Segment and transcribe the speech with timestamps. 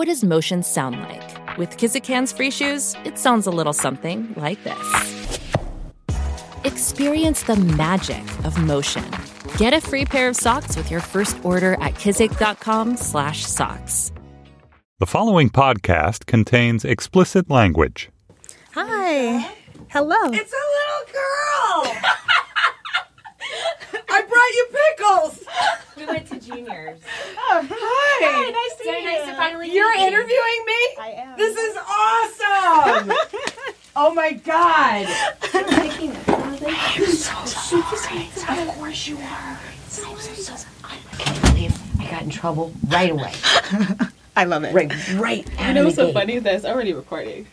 [0.00, 1.58] What does motion sound like?
[1.58, 5.38] With Kizik hands free shoes, it sounds a little something like this.
[6.64, 9.04] Experience the magic of motion.
[9.58, 14.12] Get a free pair of socks with your first order at kizik.com/socks.
[15.00, 18.08] The following podcast contains explicit language.
[18.72, 19.50] Hi.
[19.90, 20.30] Hello.
[20.32, 21.92] It's a little girl.
[24.08, 25.44] I brought you pickles.
[26.00, 26.98] We went to juniors.
[27.52, 27.76] Oh, hi.
[28.22, 29.32] Hi, nice to so meet nice you.
[29.32, 30.06] to finally You're meet you.
[30.06, 30.96] interviewing me?
[31.00, 31.36] I am.
[31.36, 33.12] This is awesome.
[33.96, 35.06] oh my god.
[35.52, 38.28] I'm so sorry.
[38.62, 39.58] Of course you are.
[39.88, 40.68] So, so, so, so.
[40.84, 43.32] I can't believe I got in trouble right away.
[44.36, 44.72] I love it.
[44.72, 45.48] Right, right.
[45.66, 46.38] You know what's so funny?
[46.38, 47.46] That's already recording.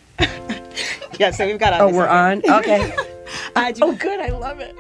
[1.20, 2.44] Yeah, so we've got Oh, we're on.
[2.48, 2.94] Okay.
[3.56, 3.80] I do.
[3.84, 4.20] oh, good.
[4.20, 4.76] I love it.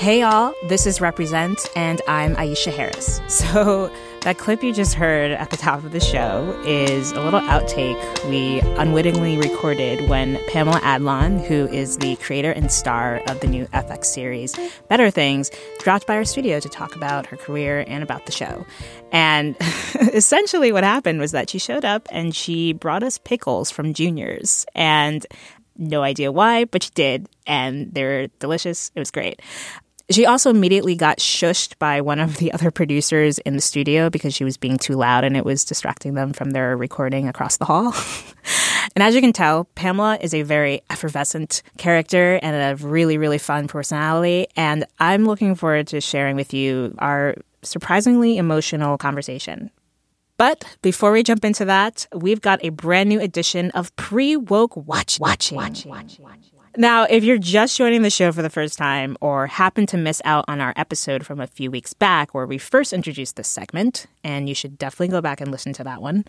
[0.00, 3.20] Hey y'all, this is Represent, and I'm Aisha Harris.
[3.28, 7.40] So, that clip you just heard at the top of the show is a little
[7.40, 13.46] outtake we unwittingly recorded when Pamela Adlon, who is the creator and star of the
[13.46, 14.56] new FX series
[14.88, 18.64] Better Things, dropped by our studio to talk about her career and about the show.
[19.12, 19.54] And
[20.14, 24.64] essentially, what happened was that she showed up and she brought us pickles from Juniors.
[24.74, 25.26] And
[25.76, 28.90] no idea why, but she did, and they're delicious.
[28.94, 29.40] It was great.
[30.10, 34.34] She also immediately got shushed by one of the other producers in the studio because
[34.34, 37.64] she was being too loud and it was distracting them from their recording across the
[37.64, 37.94] hall.
[38.96, 43.38] and as you can tell, Pamela is a very effervescent character and a really, really
[43.38, 44.48] fun personality.
[44.56, 49.70] And I'm looking forward to sharing with you our surprisingly emotional conversation.
[50.38, 54.74] But before we jump into that, we've got a brand new edition of Pre Woke
[54.74, 55.58] Watch- Watching.
[56.76, 60.22] Now, if you're just joining the show for the first time or happen to miss
[60.24, 64.06] out on our episode from a few weeks back where we first introduced this segment,
[64.22, 66.24] and you should definitely go back and listen to that one,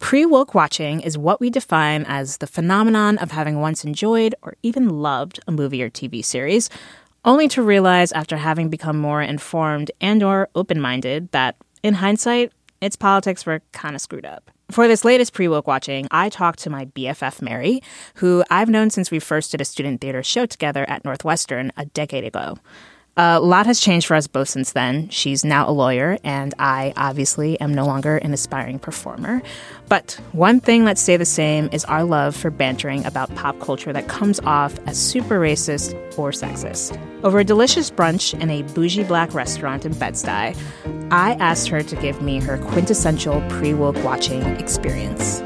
[0.00, 4.56] pre woke watching is what we define as the phenomenon of having once enjoyed or
[4.64, 6.68] even loved a movie or TV series,
[7.24, 12.52] only to realize after having become more informed and or open-minded that in hindsight,
[12.84, 14.50] its politics were kind of screwed up.
[14.70, 17.82] For this latest pre woke watching, I talked to my BFF Mary,
[18.16, 21.86] who I've known since we first did a student theater show together at Northwestern a
[21.86, 22.58] decade ago.
[23.16, 25.08] A lot has changed for us both since then.
[25.08, 29.40] She's now a lawyer, and I obviously am no longer an aspiring performer.
[29.88, 33.92] But one thing that stay the same is our love for bantering about pop culture
[33.92, 36.98] that comes off as super racist or sexist.
[37.22, 40.56] Over a delicious brunch in a bougie black restaurant in Bed-Stuy,
[41.12, 45.40] I asked her to give me her quintessential pre-woke watching experience.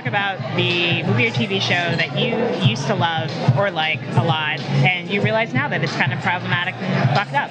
[0.00, 2.34] Talk about the movie or TV show that you
[2.66, 6.18] used to love or like a lot, and you realize now that it's kind of
[6.20, 7.50] problematic and fucked up.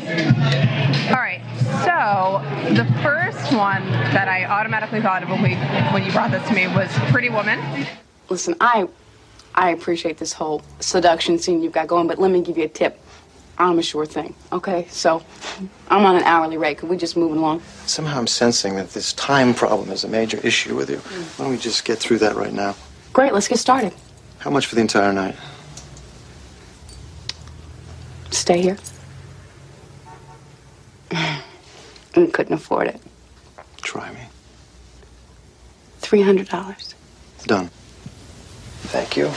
[1.10, 1.42] All right.
[1.86, 5.56] So the first one that I automatically thought of when we
[5.94, 7.86] when you brought this to me was Pretty Woman.
[8.30, 8.88] Listen, I
[9.54, 12.70] I appreciate this whole seduction scene you've got going, but let me give you a
[12.70, 13.00] tip.
[13.60, 14.88] I'm a sure thing, okay?
[14.90, 15.22] So
[15.90, 16.78] I'm on an hourly rate.
[16.78, 17.62] Could we just move along?
[17.86, 20.98] Somehow I'm sensing that this time problem is a major issue with you.
[20.98, 21.38] Mm.
[21.38, 22.74] Why don't we just get through that right now?
[23.12, 23.94] Great, let's get started.
[24.38, 25.36] How much for the entire night?
[28.32, 28.78] Stay here.
[32.16, 33.00] We couldn't afford it.
[33.82, 34.20] Try me.
[36.02, 36.96] $300.
[37.46, 37.70] Done.
[38.88, 39.32] Thank you.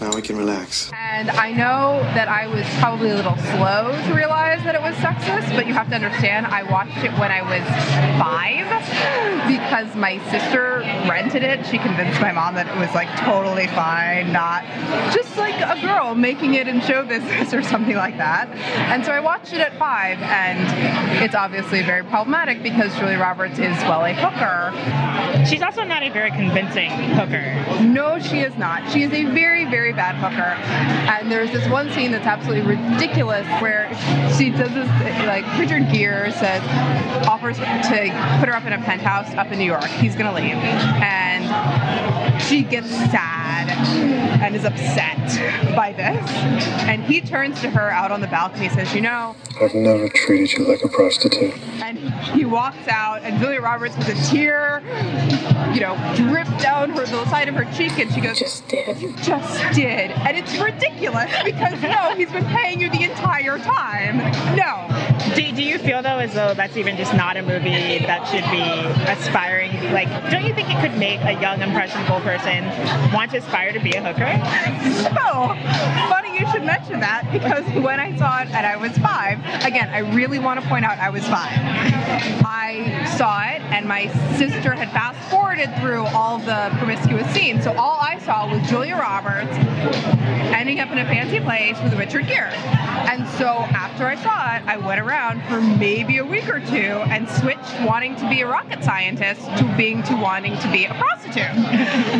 [0.00, 0.90] Now we can relax.
[0.92, 4.94] And I know that I was probably a little slow to realize that it was
[4.96, 7.64] sexist, but you have to understand I watched it when I was
[8.20, 8.56] five
[9.48, 11.64] because my sister rented it.
[11.66, 14.64] She convinced my mom that it was like totally fine, not
[15.12, 18.48] just like a girl making it in show business or something like that.
[18.90, 23.58] And so I watched it at five, and it's obviously very problematic because Julia Roberts
[23.58, 25.46] is, well, a hooker.
[25.46, 27.54] She's also not a very convincing hooker.
[27.82, 28.90] No, she is not.
[28.90, 30.56] She is a very, very bad hooker.
[31.10, 33.88] And there's this one scene that's absolutely ridiculous where
[34.36, 34.88] she does this,
[35.26, 36.62] like, Richard Gere says,
[37.26, 37.64] offers to
[38.38, 39.84] put her up in a penthouse up in New York.
[39.84, 40.56] He's going to leave.
[41.02, 41.44] And
[42.46, 43.68] she gets sad
[44.42, 45.16] and is upset
[45.74, 46.30] by this.
[46.86, 50.08] And he turns to her out on the balcony and says, You know, I've never
[50.08, 51.54] treated you like a prostitute.
[51.82, 51.98] and
[52.36, 54.82] he walks out, and Julia Roberts with a tear,
[55.74, 59.00] you know, dripped down her the side of her cheek, and she goes, "Just did.
[59.00, 64.18] You just did." And it's ridiculous because no, he's been paying you the entire time.
[64.56, 64.86] No.
[65.34, 68.44] Do, do you feel though as though that's even just not a movie that should
[68.50, 69.72] be aspiring?
[69.92, 72.35] Like, don't you think it could make a young impressionable person
[73.14, 74.26] want to aspire to be a hooker?
[75.02, 75.54] So
[76.08, 79.88] funny you should mention that because when I saw it and I was five, again,
[79.88, 81.52] I really want to point out I was five.
[82.44, 87.64] I saw it and my sister had fast forwarded through all the promiscuous scenes.
[87.64, 89.52] So all I saw was Julia Roberts
[90.54, 92.52] ending up in a fancy place with Richard Gere.
[93.08, 96.76] And so after I saw it, I went around for maybe a week or two
[97.10, 100.94] and switched wanting to be a rocket scientist to being to wanting to be a
[100.94, 101.46] prostitute.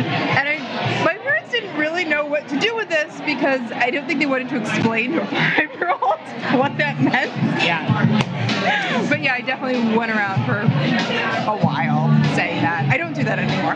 [0.07, 4.07] And I, my parents didn't really know what to do with this because I don't
[4.07, 6.19] think they wanted to explain to a five-year-old
[6.59, 7.31] what that meant.
[7.63, 9.07] Yeah.
[9.09, 12.87] But yeah, I definitely went around for a while saying that.
[12.89, 13.75] I don't do that anymore.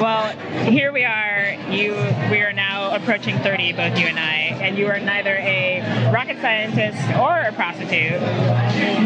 [0.00, 1.54] Well, here we are.
[1.70, 1.94] You,
[2.30, 6.40] we are now approaching 30, both you and I, and you are neither a rocket
[6.40, 8.20] scientist or a prostitute.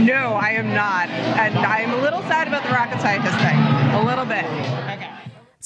[0.04, 1.08] No, I am not.
[1.08, 3.58] And I'm a little sad about the rocket scientist thing.
[3.94, 4.44] A little bit.
[4.44, 5.17] Okay.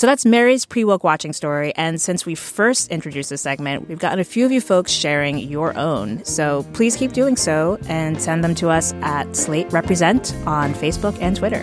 [0.02, 1.72] So that's Mary's pre woke watching story.
[1.76, 5.38] And since we first introduced this segment, we've gotten a few of you folks sharing
[5.38, 6.24] your own.
[6.24, 11.16] So please keep doing so and send them to us at Slate Represent on Facebook
[11.20, 11.62] and Twitter.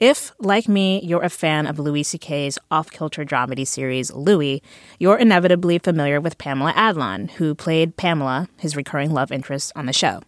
[0.00, 4.62] If, like me, you're a fan of Louis C.K.'s off kilter dramedy series Louie,
[4.98, 9.92] you're inevitably familiar with Pamela Adlon, who played Pamela, his recurring love interest, on the
[9.92, 10.22] show.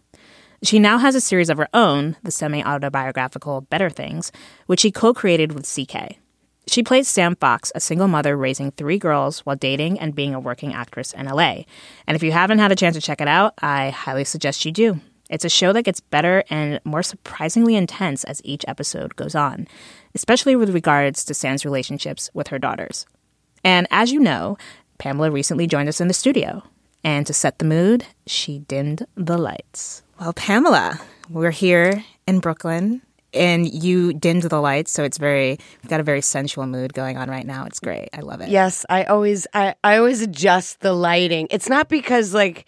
[0.61, 4.31] She now has a series of her own, the semi autobiographical Better Things,
[4.67, 6.17] which she co created with CK.
[6.67, 10.39] She plays Sam Fox, a single mother raising three girls while dating and being a
[10.39, 11.63] working actress in LA.
[12.05, 14.71] And if you haven't had a chance to check it out, I highly suggest you
[14.71, 15.01] do.
[15.29, 19.67] It's a show that gets better and more surprisingly intense as each episode goes on,
[20.15, 23.05] especially with regards to Sam's relationships with her daughters.
[23.63, 24.57] And as you know,
[24.97, 26.63] Pamela recently joined us in the studio.
[27.03, 30.03] And to set the mood, she dimmed the lights.
[30.19, 30.99] Well, Pamela,
[31.29, 33.01] we're here in Brooklyn
[33.33, 37.17] and you dimmed the lights, so it's very we've got a very sensual mood going
[37.17, 37.65] on right now.
[37.65, 38.09] It's great.
[38.13, 38.49] I love it.
[38.49, 41.47] Yes, I always I, I always adjust the lighting.
[41.49, 42.65] It's not because like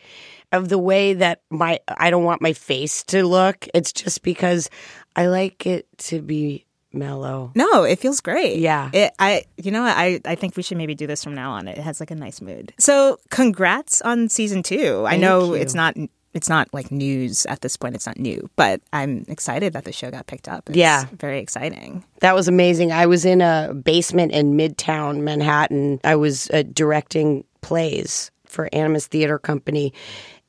[0.57, 3.67] of the way that my I don't want my face to look.
[3.73, 4.69] It's just because
[5.15, 7.51] I like it to be mellow.
[7.55, 8.59] No, it feels great.
[8.59, 8.89] Yeah.
[8.93, 11.67] It, I you know I I think we should maybe do this from now on.
[11.67, 12.73] It has like a nice mood.
[12.79, 15.05] So, congrats on season 2.
[15.07, 15.61] I know you.
[15.61, 15.95] it's not
[16.33, 17.95] it's not like news at this point.
[17.95, 20.67] It's not new, but I'm excited that the show got picked up.
[20.69, 21.05] It's Yeah.
[21.17, 22.03] very exciting.
[22.19, 22.91] That was amazing.
[22.91, 26.01] I was in a basement in Midtown Manhattan.
[26.03, 29.93] I was uh, directing plays for Animus Theater Company,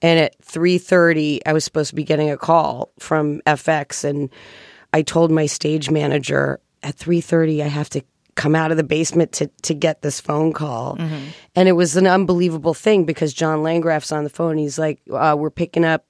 [0.02, 4.30] and at three thirty, I was supposed to be getting a call from FX, and
[4.92, 8.02] I told my stage manager at three thirty I have to
[8.34, 10.96] come out of the basement to to get this phone call,
[11.54, 14.58] and it was an unbelievable thing because John Landgraf's on the phone.
[14.58, 16.04] He's like, uh, "We're picking up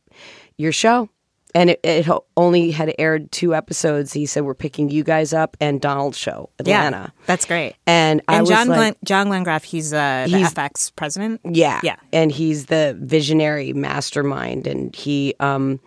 [0.57, 1.09] your show."
[1.57, 4.13] And it, it only had aired two episodes.
[4.13, 7.13] He said, We're picking you guys up and Donald's show, Atlanta.
[7.17, 7.77] Yeah, that's great.
[7.87, 11.41] And, I And was John like, Glen, John Landgraf, he's uh, the He's- FX president.
[11.45, 11.81] yeah.
[11.83, 11.97] Yeah.
[12.13, 14.67] And he's the visionary mastermind.
[14.67, 15.81] And he um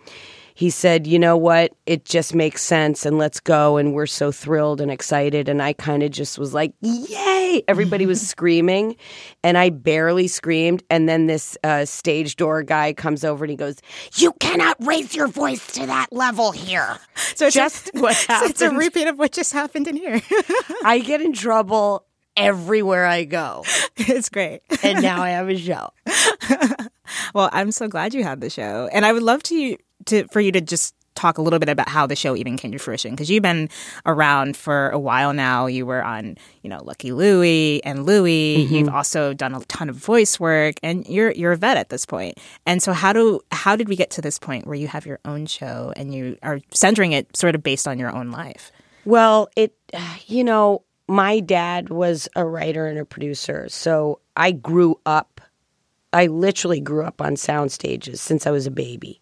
[0.60, 3.78] he said, you know what, it just makes sense and let's go.
[3.78, 5.48] And we're so thrilled and excited.
[5.48, 7.62] And I kind of just was like, yay.
[7.66, 8.96] Everybody was screaming
[9.42, 10.82] and I barely screamed.
[10.90, 13.76] And then this uh, stage door guy comes over and he goes,
[14.16, 16.98] You cannot raise your voice to that level here.
[17.14, 18.44] So it's just a, what so.
[18.44, 20.20] It's a repeat of what just happened in here.
[20.84, 22.04] I get in trouble
[22.36, 23.64] everywhere I go.
[23.96, 24.60] it's great.
[24.82, 25.88] And now I have a show.
[27.34, 29.54] well, I'm so glad you had the show, and I would love to
[30.06, 32.72] to for you to just talk a little bit about how the show even came
[32.72, 33.68] to fruition because you've been
[34.06, 35.66] around for a while now.
[35.66, 38.64] You were on, you know, Lucky Louie and Louie.
[38.64, 38.74] Mm-hmm.
[38.74, 42.06] You've also done a ton of voice work, and you're you're a vet at this
[42.06, 42.38] point.
[42.66, 45.18] And so, how do how did we get to this point where you have your
[45.24, 48.72] own show and you are centering it sort of based on your own life?
[49.04, 49.74] Well, it,
[50.26, 53.68] you know, my dad was a writer and a producer.
[53.68, 55.40] So I grew up,
[56.12, 59.20] I literally grew up on sound stages since I was a baby.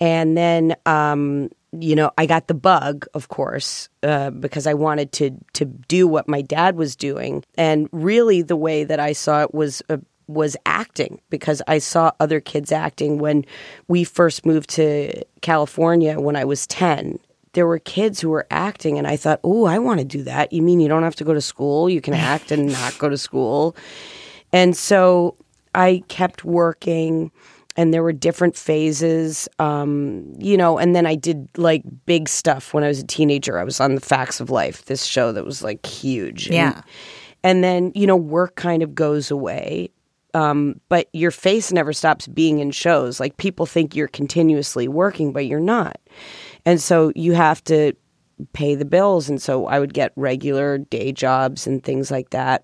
[0.00, 5.12] And then, um, you know, I got the bug, of course, uh, because I wanted
[5.12, 7.44] to to do what my dad was doing.
[7.56, 12.12] And really, the way that I saw it was uh, was acting because I saw
[12.20, 13.44] other kids acting when
[13.88, 17.18] we first moved to California when I was ten
[17.52, 20.52] there were kids who were acting and I thought, "Oh, I want to do that."
[20.52, 21.90] You mean you don't have to go to school?
[21.90, 23.74] You can act and not go to school.
[24.52, 25.36] And so
[25.74, 27.30] I kept working
[27.80, 32.74] and there were different phases um, you know and then i did like big stuff
[32.74, 33.58] when i was a teenager.
[33.58, 36.46] I was on the facts of life this show that was like huge.
[36.46, 36.82] And- Yeah.
[37.42, 39.88] and, then you know work kind of goes away
[40.34, 43.18] um, but your face never stops being in shows.
[43.18, 45.96] Like people think you're continuously working but you're not.
[46.64, 47.94] And so you have to
[48.52, 52.62] pay the bills and so i would get regular day jobs and things like that.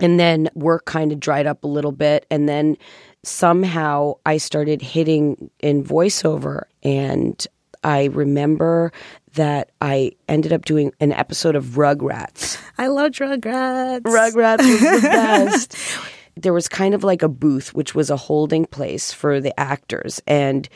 [0.00, 2.76] And then work kind of dried up a little bit and then
[3.24, 7.46] somehow i started hitting in voiceover and
[7.84, 8.92] i remember
[9.34, 14.00] that i ended up doing an episode of rugrats I love Rugrats.
[14.02, 15.76] rugrats was the best
[16.36, 20.20] there was kind of like a booth which was a holding place for the actors
[20.26, 20.68] and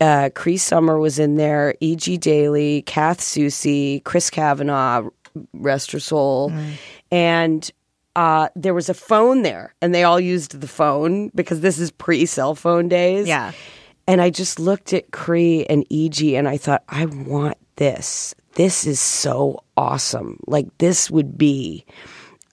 [0.00, 2.18] uh, Cree Summer was in there, E.G.
[2.18, 5.08] Daily, Kath Soucie, Chris Cavanaugh,
[5.52, 6.52] rest her soul,
[7.10, 7.68] and
[8.18, 11.92] uh, there was a phone there, and they all used the phone because this is
[11.92, 13.28] pre cell phone days.
[13.28, 13.52] Yeah.
[14.08, 16.34] And I just looked at Cree and E.G.
[16.34, 18.34] and I thought, I want this.
[18.54, 20.40] This is so awesome.
[20.48, 21.84] Like, this would be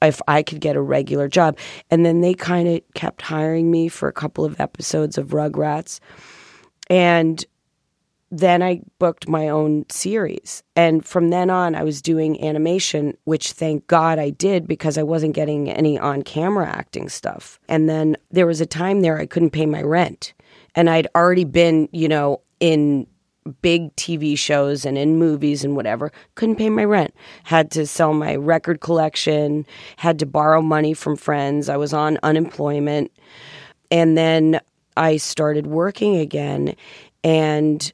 [0.04, 1.58] if I could get a regular job.
[1.90, 6.00] And then they kind of kept hiring me for a couple of episodes of Rugrats.
[6.92, 7.44] And
[8.40, 10.62] then I booked my own series.
[10.76, 15.04] And from then on, I was doing animation, which thank God I did because I
[15.04, 17.60] wasn't getting any on camera acting stuff.
[17.70, 20.34] And then there was a time there I couldn't pay my rent.
[20.76, 23.08] And I'd already been, you know, in
[23.62, 27.14] big TV shows and in movies and whatever, couldn't pay my rent.
[27.44, 29.66] Had to sell my record collection,
[29.96, 31.70] had to borrow money from friends.
[31.70, 33.12] I was on unemployment.
[33.92, 34.60] And then
[34.98, 36.76] I started working again.
[37.24, 37.94] And,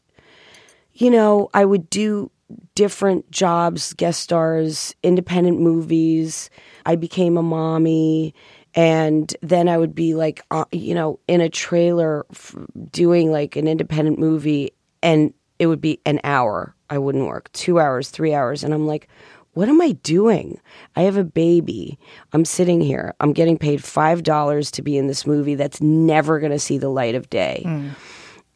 [0.94, 2.32] you know, I would do
[2.76, 6.50] different jobs, guest stars, independent movies.
[6.86, 8.34] I became a mommy.
[8.74, 12.56] And then I would be like, uh, you know, in a trailer f-
[12.92, 14.72] doing like an independent movie.
[15.04, 16.76] And it would be an hour.
[16.90, 18.64] I wouldn't work two hours, three hours.
[18.64, 19.08] And I'm like,
[19.54, 20.60] what am I doing?
[20.96, 22.00] I have a baby.
[22.32, 23.14] I'm sitting here.
[23.20, 26.90] I'm getting paid $5 to be in this movie that's never going to see the
[26.90, 27.64] light of day.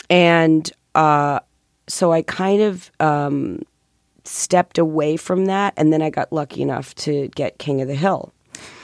[0.10, 1.40] And uh,
[1.88, 3.62] so I kind of um,
[4.24, 5.74] stepped away from that.
[5.78, 8.34] And then I got lucky enough to get King of the Hill.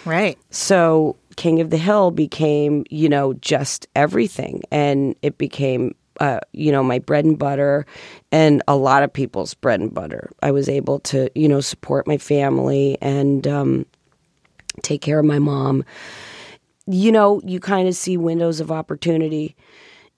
[0.06, 0.38] Right.
[0.50, 4.64] So King of the Hill became, you know, just everything.
[4.72, 7.86] And it became, uh, you know, my bread and butter
[8.32, 10.32] and a lot of people's bread and butter.
[10.42, 13.86] I was able to, you know, support my family and um,
[14.82, 15.86] take care of my mom.
[16.88, 19.56] You know, you kind of see windows of opportunity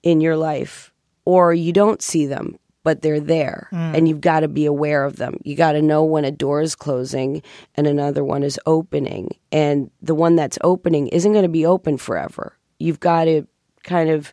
[0.02, 0.92] in your life,
[1.24, 3.96] or you don't see them, but they're there Mm.
[3.96, 5.38] and you've got to be aware of them.
[5.42, 7.42] You got to know when a door is closing
[7.74, 9.30] and another one is opening.
[9.50, 12.56] And the one that's opening isn't going to be open forever.
[12.78, 13.46] You've got to
[13.82, 14.32] kind of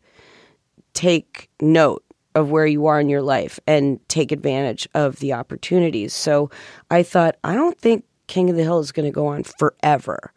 [0.94, 2.04] take note
[2.36, 6.14] of where you are in your life and take advantage of the opportunities.
[6.14, 6.50] So
[6.90, 10.32] I thought, I don't think King of the Hill is going to go on forever.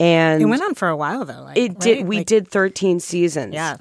[0.00, 1.42] And It went on for a while though.
[1.42, 1.96] Like, it did.
[1.98, 2.06] right?
[2.06, 3.54] We Like- did 13 seasons.
[3.54, 3.78] Yeah.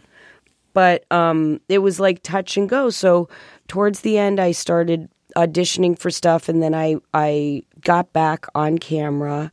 [0.78, 2.92] But um, it was like touch and go.
[2.92, 3.30] So
[3.68, 8.78] towards the end, I started auditioning for stuff, and then I I got back on
[8.78, 9.52] camera,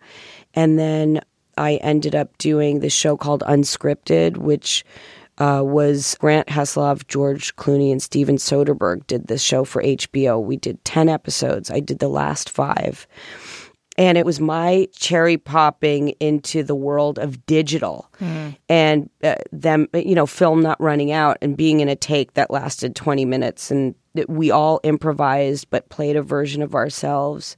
[0.52, 1.22] and then
[1.56, 4.84] I ended up doing this show called Unscripted, which.
[5.36, 10.40] Uh, was Grant Heslov, George Clooney, and Steven Soderbergh did this show for HBO.
[10.40, 11.72] We did 10 episodes.
[11.72, 13.08] I did the last five
[13.96, 18.10] and it was my cherry popping into the world of digital
[18.68, 22.50] and uh, them you know film not running out and being in a take that
[22.50, 23.70] lasted 20 minutes.
[23.70, 23.94] And
[24.28, 27.56] we all improvised but played a version of ourselves.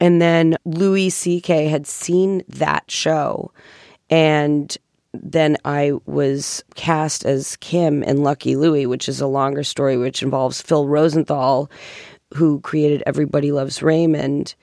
[0.00, 3.52] And then louis ck had seen that show.
[4.10, 4.76] And
[5.12, 10.22] then I was cast as Kim in Lucky Louie, which is a longer story which
[10.22, 11.70] involves Phil Rosenthal,
[12.34, 14.54] who created Everybody Loves Raymond,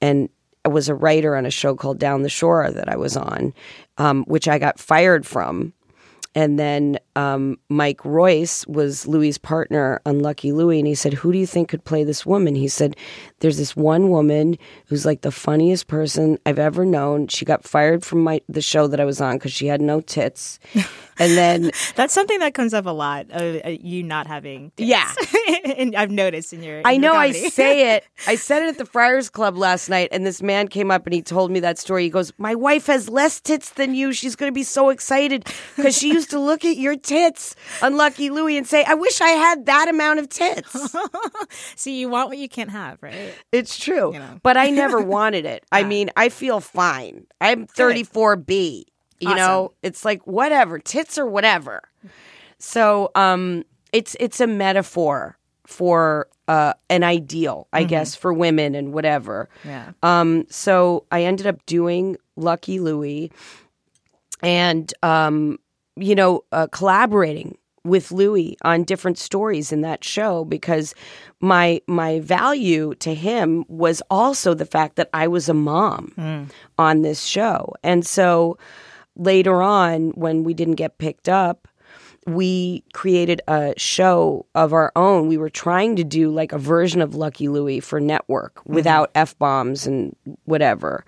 [0.00, 0.28] and
[0.64, 3.54] I was a writer on a show called Down the Shore that I was on,
[3.98, 5.72] um, which I got fired from.
[6.32, 11.32] And then um, Mike Royce was Louis' partner on Lucky Louie, and he said, "Who
[11.32, 12.96] do you think could play this woman?" He said,
[13.40, 17.26] "There's this one woman who's like the funniest person I've ever known.
[17.26, 20.00] She got fired from my the show that I was on because she had no
[20.00, 20.60] tits,
[21.20, 23.26] and then That's something that comes up a lot.
[23.30, 24.88] Uh, uh, you not having, tits.
[24.88, 25.12] Yeah.
[25.76, 26.78] and I've noticed in your.
[26.78, 28.04] in I your know I say it.
[28.26, 31.14] I said it at the Friars Club last night, and this man came up and
[31.14, 32.04] he told me that story.
[32.04, 34.12] He goes, "My wife has less tits than you.
[34.12, 35.46] She's going to be so excited
[35.76, 39.20] because she used to look at your tits on Lucky Louie and say, I wish
[39.20, 40.96] I had that amount of tits.'"
[41.76, 43.34] See, you want what you can't have, right?
[43.52, 45.64] It's true, but I never wanted it.
[45.72, 47.26] I mean, I feel fine.
[47.40, 48.84] I'm 34B.
[49.20, 51.82] You know, it's like whatever, tits or whatever.
[52.58, 55.36] So, um, it's it's a metaphor
[55.66, 57.88] for uh, an ideal, I Mhm.
[57.88, 59.48] guess, for women and whatever.
[59.64, 59.92] Yeah.
[60.02, 63.30] Um, so I ended up doing Lucky Louie,
[64.42, 65.58] and um,
[65.96, 70.94] you know, uh, collaborating with Louis on different stories in that show because
[71.40, 76.48] my my value to him was also the fact that I was a mom
[76.78, 77.74] on this show.
[77.82, 78.58] And so
[79.20, 81.68] later on when we didn't get picked up,
[82.26, 85.28] we created a show of our own.
[85.28, 88.74] We were trying to do like a version of Lucky Louie for network mm-hmm.
[88.74, 91.04] without F bombs and whatever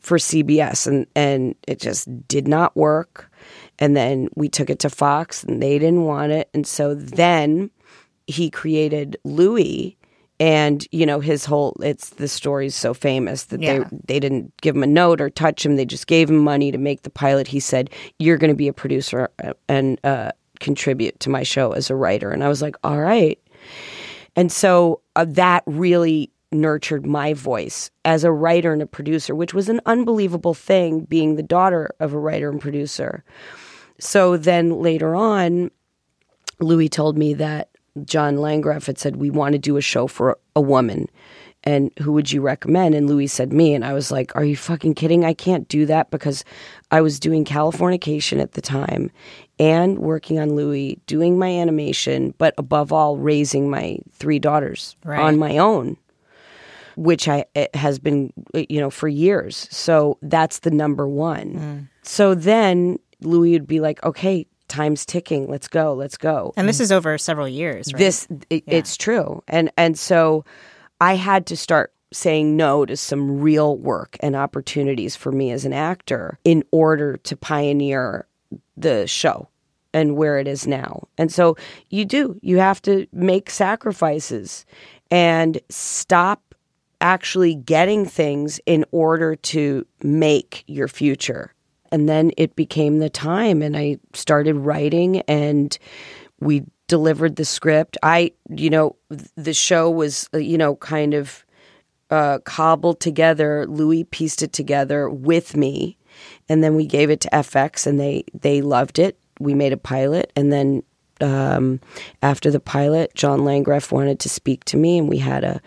[0.00, 3.30] for CBS and and it just did not work.
[3.78, 6.48] And then we took it to Fox and they didn't want it.
[6.54, 7.70] And so then
[8.26, 9.96] he created Louie
[10.38, 13.78] and you know his whole it's the story's so famous that Yeah.
[13.78, 15.76] they they didn't give him a note or touch him.
[15.76, 17.46] They just gave him money to make the pilot.
[17.46, 21.72] He said you're going to be a producer uh, and uh, contribute to my show
[21.72, 22.30] as a writer.
[22.30, 23.38] And i was like all right.
[24.34, 29.52] And so uh, that really nurtured my voice as a writer and a producer which
[29.52, 33.24] was an unbelievable thing being the daughter of a writer and producer.
[33.98, 35.70] So then later on
[36.60, 37.70] Louis told me that
[38.04, 41.06] John Landgraf had said, We want to do a show for a woman.
[41.64, 42.94] And who would you recommend?
[42.94, 43.74] And Louis said me.
[43.74, 45.24] And I was like, Are you fucking kidding?
[45.24, 46.44] I can't do that because
[46.90, 49.10] I was doing Californication at the time
[49.58, 55.20] and working on Louis, doing my animation, but above all, raising my three daughters Right.
[55.20, 55.96] on my own
[56.98, 59.68] which I it has been eh, you know for years.
[59.70, 61.48] So that's the number one.
[61.54, 61.78] Hmm.
[62.02, 65.48] So then Louie would be like, "Okay, time's ticking.
[65.48, 65.94] Let's go.
[65.94, 67.98] Let's go." And this is over several years, right?
[67.98, 70.44] This it, it's true, and and so
[71.00, 75.64] I had to start saying no to some real work and opportunities for me as
[75.64, 78.26] an actor in order to pioneer
[78.76, 79.48] the show
[79.92, 81.08] and where it is now.
[81.18, 81.56] And so
[81.90, 84.64] you do, you have to make sacrifices
[85.10, 86.54] and stop
[87.00, 91.52] actually getting things in order to make your future.
[91.92, 95.76] And then it became the time, and I started writing, and
[96.40, 97.96] we delivered the script.
[98.02, 98.96] I, you know,
[99.36, 101.44] the show was, uh, you know, kind of
[102.10, 103.66] uh, cobbled together.
[103.66, 105.96] Louis pieced it together with me,
[106.48, 109.18] and then we gave it to FX, and they they loved it.
[109.40, 110.82] We made a pilot, and then
[111.20, 111.80] um,
[112.22, 115.60] after the pilot, John Landgraf wanted to speak to me, and we had a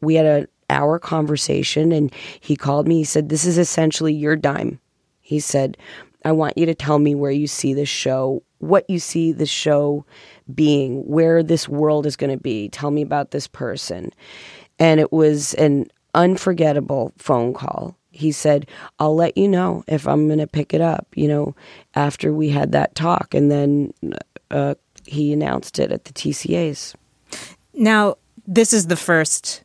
[0.00, 2.98] we had an hour conversation, and he called me.
[2.98, 4.80] He said, "This is essentially your dime."
[5.32, 5.76] He said,
[6.24, 9.46] "I want you to tell me where you see this show, what you see the
[9.46, 10.04] show
[10.54, 12.68] being, where this world is going to be.
[12.68, 14.12] Tell me about this person."
[14.78, 17.96] And it was an unforgettable phone call.
[18.10, 18.68] He said,
[18.98, 21.54] I'll let you know if I'm going to pick it up, you know,
[21.94, 23.34] after we had that talk.
[23.34, 23.92] And then
[24.50, 24.74] uh,
[25.06, 26.94] he announced it at the TCAs.
[27.72, 28.16] Now,
[28.46, 29.64] this is the first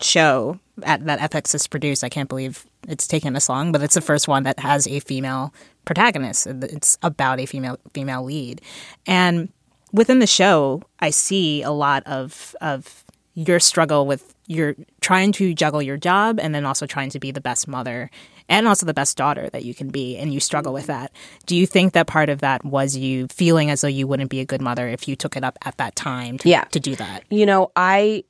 [0.00, 2.02] show at, that FX has produced.
[2.04, 5.00] I can't believe it's taken this long, but it's the first one that has a
[5.00, 5.52] female
[5.84, 6.46] protagonist.
[6.46, 8.60] It's about a female female lead,
[9.06, 9.48] and
[9.92, 13.04] within the show, I see a lot of of
[13.34, 17.30] your struggle with you're trying to juggle your job and then also trying to be
[17.30, 18.10] the best mother
[18.48, 21.10] and also the best daughter that you can be and you struggle with that
[21.46, 24.40] do you think that part of that was you feeling as though you wouldn't be
[24.40, 26.64] a good mother if you took it up at that time to, Yeah.
[26.64, 28.24] to do that You know, I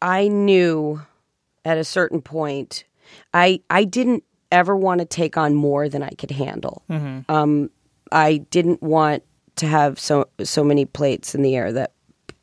[0.00, 1.00] I knew
[1.64, 2.84] at a certain point
[3.34, 6.82] I I didn't ever want to take on more than I could handle.
[6.90, 7.24] Mhm.
[7.28, 7.70] Um,
[8.10, 9.22] I didn't want
[9.56, 11.92] to have so so many plates in the air that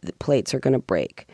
[0.02, 1.28] the plates are going to break.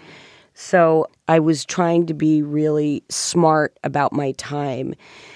[0.53, 4.95] So I was trying to be really smart about my time.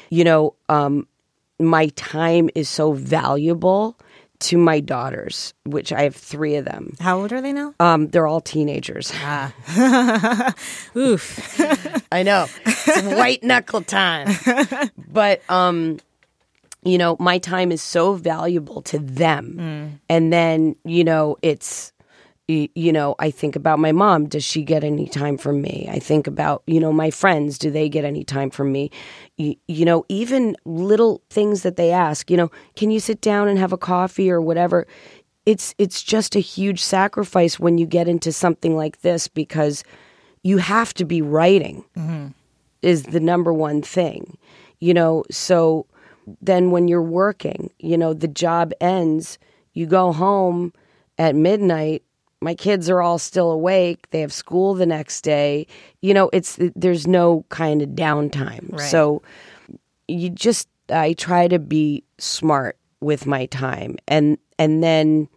[0.10, 1.08] You know, um,
[1.60, 4.00] my time is so valuable
[4.40, 6.96] to my daughters, which I have three of them.
[7.00, 7.74] How old are they now?
[7.80, 9.12] Um, they're all teenagers.
[9.22, 10.54] Ah.
[10.96, 11.60] Oof.
[12.12, 12.48] I know.
[12.66, 14.30] It's white knuckle time.
[15.12, 16.00] but um
[16.84, 19.58] you know, my time is so valuable to them.
[19.60, 20.00] Mm.
[20.08, 21.92] And then, you know, it's
[22.50, 24.28] you know, I think about my mom.
[24.28, 25.88] Does she get any time from me?
[25.92, 27.60] I think about, you know, my friends.
[27.60, 28.90] Do they get any time from me?
[29.38, 33.48] You, you know, even little things that they ask, you know, can you sit down
[33.50, 34.88] and have a coffee or whatever?
[35.46, 39.84] It's it's just a huge sacrifice when you get into something like this because
[40.42, 42.28] you have to be writing mm-hmm.
[42.82, 44.40] is the number one thing.
[44.80, 45.86] You know, so
[46.42, 49.38] then when you're working, you know, the job ends,
[49.74, 50.74] you go home
[51.20, 52.02] at midnight,
[52.42, 55.68] my kids are all still awake, they have school the next day.
[56.02, 58.72] You know, it's there's no kind of downtime.
[58.72, 58.90] Right.
[58.90, 59.22] So
[60.08, 65.30] you just I try to be smart with my time and and then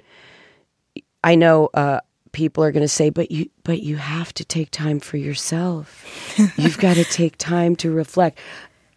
[1.22, 2.00] I know uh
[2.32, 6.04] people are going to say but you but you have to take time for yourself.
[6.56, 8.38] You've got to take time to reflect.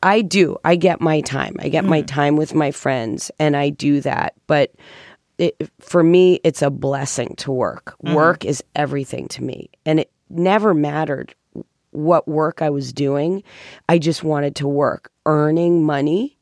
[0.04, 0.58] I do.
[0.64, 1.56] I get my time.
[1.60, 4.34] I get my time with my friends and I do that.
[4.46, 4.76] But
[5.38, 7.96] it, for me it's a blessing to work.
[8.04, 8.14] Mhm.
[8.16, 9.70] Work is everything to me.
[9.86, 11.34] And it never mattered
[11.92, 13.44] what work I was doing.
[13.88, 15.12] I just wanted to work.
[15.26, 16.38] Earning money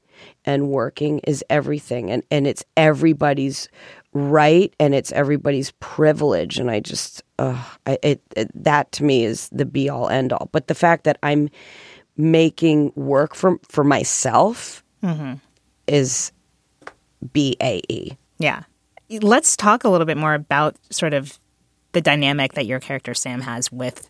[0.46, 3.68] and working is everything and and it's everybody's
[4.14, 9.26] right and it's everybody's privilege and I just uh, I, it, it that to me
[9.26, 11.50] is the be all end all but the fact that I'm
[12.18, 15.40] making work for for myself Mhm.
[15.88, 16.32] is
[17.34, 18.64] B A E Yeah.
[19.22, 21.38] Let's talk a little bit more about sort of
[21.92, 24.10] the dynamic that your character Sam has with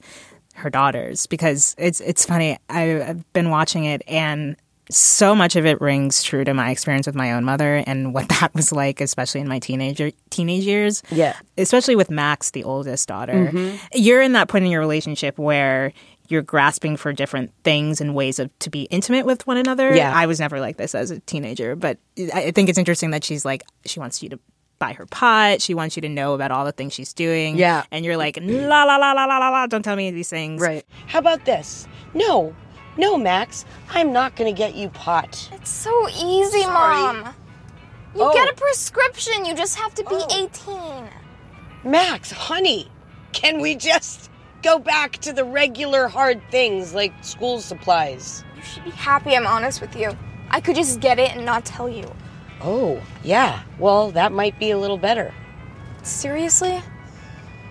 [0.56, 2.58] her daughters because it's it's funny.
[2.70, 4.56] I, I've been watching it and
[4.90, 8.28] so much of it rings true to my experience with my own mother and what
[8.40, 11.02] that was like, especially in my teenager teenage years.
[11.10, 11.36] Yeah.
[11.58, 13.50] Especially with Max, the oldest daughter.
[13.52, 13.80] Mhm.
[13.94, 15.94] You're in that point in your relationship where
[16.30, 19.96] you're grasping for different things and ways of to be intimate with one another.
[19.96, 20.14] Yeah.
[20.16, 21.98] I was never like this as a teenager, but
[22.34, 24.40] I I think it's interesting that she's like she wants you to
[24.80, 25.62] buy her pot.
[25.62, 27.58] She wants you to know about all the things she's doing.
[27.58, 27.84] Yeah.
[27.92, 29.68] And you're like, la la la la la la la.
[29.68, 30.62] Don't tell me these things.
[30.62, 30.86] Right.
[31.08, 31.88] How about this?
[32.14, 32.56] No,
[32.98, 33.66] no, Max.
[33.90, 35.50] I'm not going to get you pot.
[35.54, 37.24] It's so easy, Sorry.
[37.24, 37.34] Mom.
[38.16, 38.34] You Oh.
[38.34, 38.56] get a oh.
[38.56, 41.10] prescription, you just have to be 18.
[41.84, 42.88] Max, honey,
[43.32, 44.30] can we just
[44.62, 48.44] go back to the regular hard things like school supplies?
[48.56, 50.16] You should be happy I'm honest with you.
[50.52, 52.10] I could just get it and not tell you.
[52.64, 53.64] Oh, yeah.
[53.78, 55.34] Well, that might be a little better.
[56.04, 56.82] Seriously?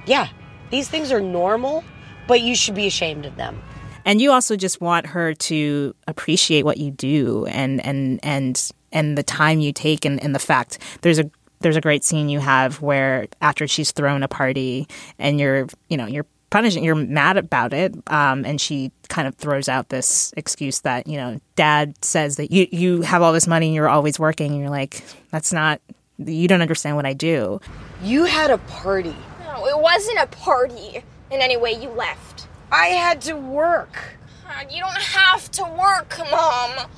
[0.07, 0.29] Yeah.
[0.71, 1.83] These things are normal,
[2.29, 3.63] but you should be ashamed of them.
[4.05, 9.17] And you also just want her to appreciate what you do and and and and
[9.17, 12.41] the time you take and, and the fact there's a there's a great scene you
[12.41, 14.89] have where after she's thrown a party
[15.21, 19.35] and you're you know you're punishing you're mad about it um, and she kind of
[19.35, 23.47] throws out this excuse that you know dad says that you you have all this
[23.47, 25.81] money and you're always working and you're like that's not
[26.19, 27.59] you don't understand what I do
[28.03, 29.15] You had a party.
[29.45, 32.49] No, it wasn't a party in any way you left.
[32.71, 33.97] I had to work.
[34.45, 36.89] God, you don't have to work, Mom.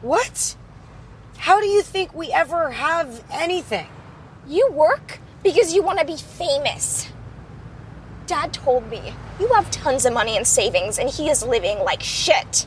[0.00, 0.56] What?
[1.36, 3.86] How do you think we ever have anything?
[4.48, 7.08] You work because you want to be famous.
[8.26, 12.02] Dad told me you have tons of money in savings and he is living like
[12.02, 12.66] shit.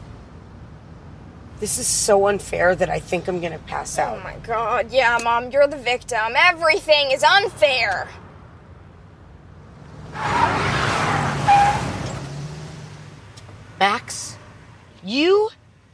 [1.60, 4.20] This is so unfair that I think I'm going to pass oh out.
[4.20, 6.34] Oh my god, yeah, Mom, you're the victim.
[6.36, 8.08] Everything is unfair.
[13.78, 14.38] Max,
[15.04, 15.50] you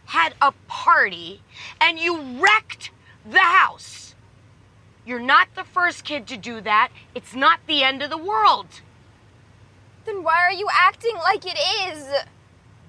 [0.05, 1.41] had a party
[1.81, 2.91] and you wrecked
[3.27, 4.13] the house.
[5.05, 6.89] You're not the first kid to do that.
[7.15, 8.81] It's not the end of the world.
[10.05, 11.57] Then why are you acting like it
[11.89, 12.07] is?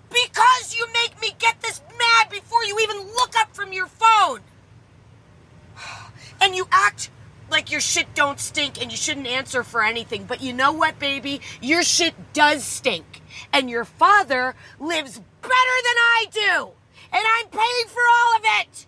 [0.09, 4.41] Because you make me get this mad before you even look up from your phone.
[6.39, 7.09] And you act
[7.51, 10.25] like your shit don't stink and you shouldn't answer for anything.
[10.25, 11.41] But you know what, baby?
[11.63, 13.23] Your shit does stink.
[13.53, 16.71] And your father lives better than I do.
[17.13, 18.87] And I'm paying for all of it.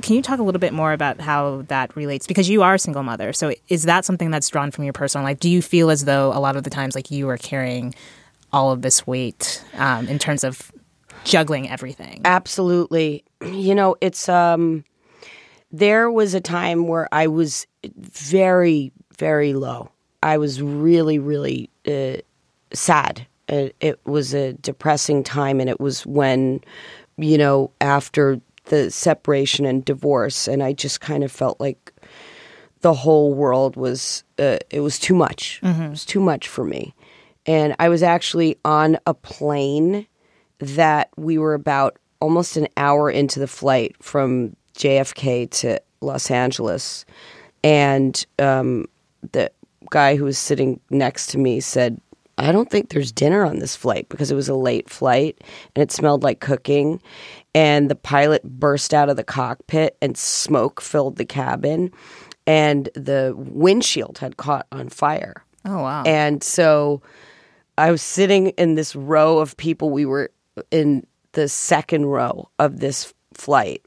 [0.00, 2.26] Can you talk a little bit more about how that relates?
[2.26, 3.32] Because you are a single mother.
[3.32, 5.38] So is that something that's drawn from your personal life?
[5.38, 7.94] Do you feel as though a lot of the times like you are carrying
[8.52, 10.72] all of this weight um, in terms of
[11.24, 12.20] juggling everything?
[12.24, 13.24] Absolutely.
[13.42, 14.84] You know, it's um
[15.72, 19.90] there was a time where I was very very low.
[20.22, 22.18] I was really really uh,
[22.72, 23.26] sad.
[23.48, 26.60] It, it was a depressing time and it was when
[27.16, 31.92] you know after the separation and divorce, and I just kind of felt like
[32.80, 35.60] the whole world was uh, it was too much.
[35.62, 35.86] Mhm.
[35.86, 36.94] It was too much for me,
[37.46, 40.06] and I was actually on a plane
[40.58, 47.04] that we were about almost an hour into the flight from JFK to Los Angeles,
[47.64, 48.86] and um,
[49.32, 49.50] the
[49.90, 52.00] guy who was sitting next to me said,
[52.38, 55.38] I don't think there's dinner on this flight because it was a late flight
[55.76, 57.00] and it smelled like cooking.
[57.54, 61.92] And the pilot burst out of the cockpit and smoke filled the cabin
[62.46, 65.44] and the windshield had caught on fire.
[65.64, 66.02] Oh, wow.
[66.04, 67.02] And so
[67.78, 69.90] I was sitting in this row of people.
[69.90, 70.30] We were
[70.70, 73.82] in the second row of this flight.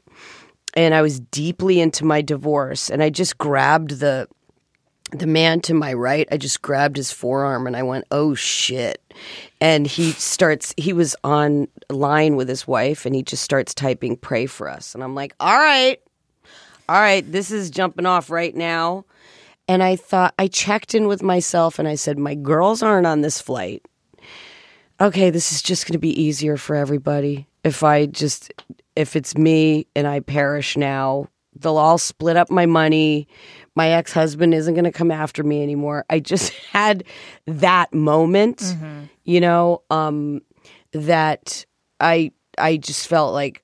[0.74, 2.90] And I was deeply into my divorce.
[2.90, 4.28] And I just grabbed the
[5.12, 9.00] the man to my right, I just grabbed his forearm and I went, "Oh shit!"
[9.60, 10.74] And he starts.
[10.76, 14.94] He was on line with his wife, and he just starts typing, "Pray for us."
[14.94, 16.00] And I'm like, "All right,
[16.88, 19.04] all right, this is jumping off right now."
[19.68, 23.20] And I thought I checked in with myself, and I said, "My girls aren't on
[23.20, 23.82] this flight.
[25.00, 28.52] Okay, this is just going to be easier for everybody if I just
[28.94, 33.28] if it's me and I perish now." They'll all split up my money
[33.76, 36.04] my ex husband isn't going to come after me anymore.
[36.10, 37.04] I just had
[37.46, 38.74] that moment,
[39.24, 40.40] you know, um,
[40.92, 41.64] that
[42.00, 43.62] I I just felt like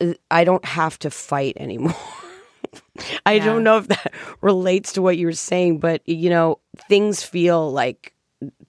[0.00, 1.96] uh, I don't have to fight anymore.
[3.26, 7.22] I don't know if that relates to what you were saying, but you know, things
[7.22, 8.14] feel like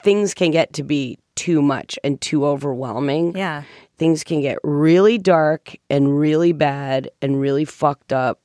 [0.02, 3.36] things can get to be too much and too overwhelming.
[3.36, 3.62] Yeah.
[3.96, 8.40] Things can get really dark and really bad and really fucked up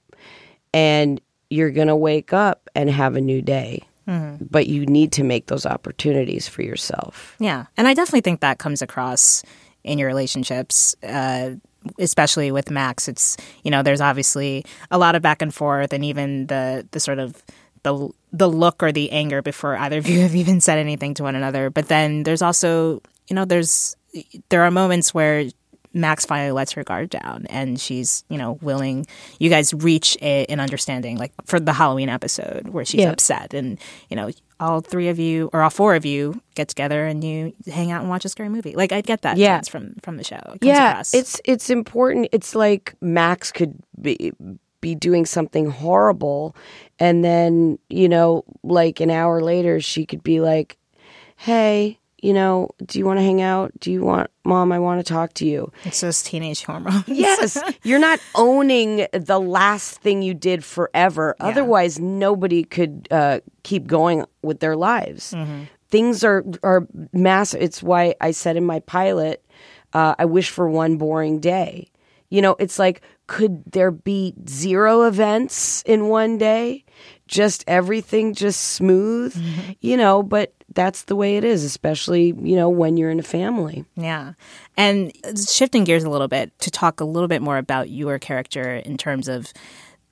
[0.74, 3.84] and you're going to wake up and have a new day.
[4.08, 4.48] Mhm.
[4.50, 7.36] But you need to make those opportunities for yourself.
[7.40, 7.66] Yeah.
[7.76, 9.44] And I definitely think that comes across
[9.84, 11.52] in your relationships, uh,
[12.00, 13.08] especially with Max.
[13.08, 17.00] It's, you know, there's obviously a lot of back and forth and even the, the
[17.00, 17.44] sort of
[17.84, 21.24] the, the look or the anger before either of you have even said anything to
[21.24, 21.70] one another.
[21.70, 23.96] But then there's also, you know, there's,
[24.50, 25.46] there are moments where
[25.98, 29.06] Max finally lets her guard down and she's, you know, willing.
[29.40, 33.12] You guys reach a, an understanding, like for the Halloween episode where she's Yeah.
[33.12, 33.80] upset, and
[34.10, 34.30] you know,
[34.60, 38.02] all three of you or all four of you get together and you hang out
[38.02, 38.74] and watch a scary movie.
[38.76, 39.58] Like I get that Yeah.
[39.58, 40.40] sense from from the show.
[40.56, 41.14] It yeah, across.
[41.14, 42.30] it's it's important.
[42.32, 44.32] It's like Max could be
[44.82, 46.56] be doing something horrible
[47.00, 50.78] and then, you know, like an hour later she could be like,
[51.36, 53.72] "Hey, you know, do you want to hang out?
[53.80, 57.04] Do you want mom, I want to talk to you." It's those teenage hormones.
[57.08, 61.36] Yes, you're not owning the last thing you did forever.
[61.40, 65.34] Otherwise, nobody could uh, keep going with their lives.
[65.90, 67.62] Things are are massive.
[67.62, 69.46] It's why I said in my pilot,
[69.94, 71.92] uh, I wish for one boring day.
[72.30, 76.84] You know, it's like, could there be zero events in one day?
[77.28, 79.72] Just everything just smooth, mm-hmm.
[79.82, 83.24] you know, but that's the way it is, especially, you know, when you're in a
[83.24, 83.86] family.
[83.96, 84.34] Yeah.
[84.76, 85.12] And
[85.50, 88.98] shifting gears a little bit to talk a little bit more about your character in
[88.98, 89.52] terms of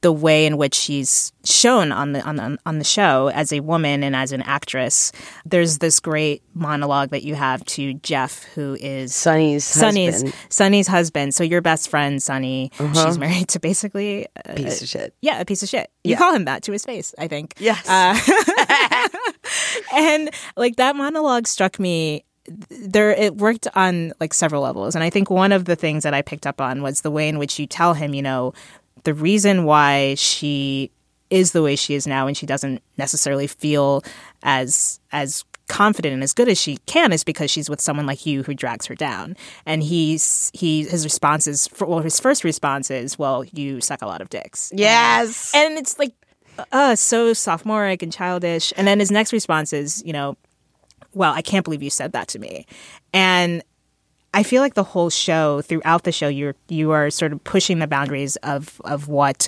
[0.01, 3.59] the way in which she's shown on the on the, on the show as a
[3.61, 5.11] woman and as an actress.
[5.45, 10.35] There's this great monologue that you have to Jeff, who is Sunny's Sunny's husband.
[10.49, 11.33] Sunny's husband.
[11.33, 13.05] So your best friend, Sunny, Uh-huh.
[13.05, 15.15] she's married to basically a Piece of shit.
[15.21, 15.89] Yeah, a piece of shit.
[16.03, 16.17] You Yeah.
[16.17, 17.55] call him that to his face, I think.
[17.57, 17.87] Yes.
[17.89, 18.15] Uh,
[19.93, 22.23] and like that monologue struck me
[22.69, 26.13] there it worked on like several levels and i think one of the things that
[26.13, 28.53] i picked up on was the way in which you tell him you know
[29.03, 30.91] the reason why she
[31.29, 34.03] is the way she is now and she doesn't necessarily feel
[34.43, 38.25] as as confident and as good as she can is because she's with someone like
[38.25, 39.35] you who drags her down.
[39.65, 44.05] And he's he his response is well his first response is well you suck a
[44.05, 44.71] lot of dicks.
[44.75, 45.53] Yes.
[45.55, 46.13] and it's like
[46.71, 48.73] uh so sophomoric and childish.
[48.77, 50.37] And then his next response is you know
[51.13, 52.65] well i can't believe you said that to me.
[53.13, 53.63] And
[54.35, 57.79] i feel like the whole show throughout the show you're you are sort of pushing
[57.79, 59.47] the boundaries of of what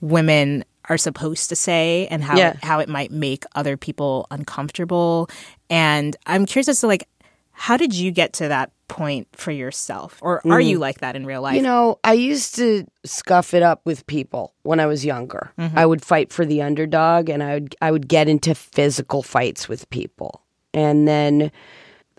[0.00, 2.54] women are supposed to say and how Yeah.
[2.62, 5.28] how it might make other people uncomfortable
[5.68, 7.06] and i'm curious as to like
[7.52, 11.26] how did you get to that point for yourself or are you like that in
[11.26, 15.04] real life You know, I used to scuff it up with people when I was
[15.04, 15.50] younger.
[15.58, 15.76] Mhm.
[15.76, 19.68] I would fight for the underdog and I would I would get into physical fights
[19.68, 20.40] with people.
[20.72, 21.50] And then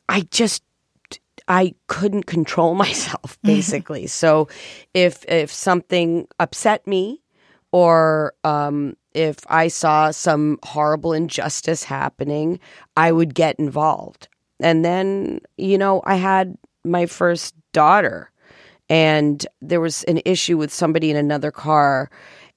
[0.10, 0.62] I just
[1.50, 4.08] I couldn't control myself basically.
[4.08, 4.48] so
[4.94, 7.22] if if something upset me
[7.72, 12.60] or um if I saw some horrible injustice happening,
[12.96, 14.28] I would get involved.
[14.60, 18.32] And then, you know, I had my first daughter
[18.88, 22.10] and there was an issue with somebody in another car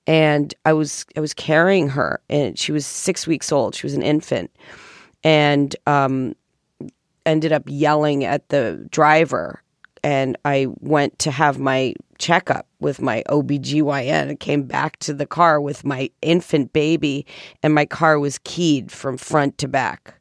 [0.06, 3.74] and I was I was carrying her and she was 6 weeks old.
[3.74, 4.50] She was an infant.
[5.24, 6.34] And um
[7.26, 9.62] ended up yelling at the driver
[10.04, 15.26] and I went to have my checkup with my OBGYN and came back to the
[15.26, 17.26] car with my infant baby
[17.62, 20.14] and my car was keyed from front to back.